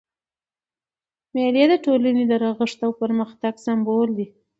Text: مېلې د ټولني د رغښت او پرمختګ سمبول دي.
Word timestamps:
مېلې 1.33 1.63
د 1.71 1.73
ټولني 1.85 2.23
د 2.27 2.33
رغښت 2.43 2.79
او 2.85 2.91
پرمختګ 3.01 3.53
سمبول 3.65 4.09
دي. 4.17 4.27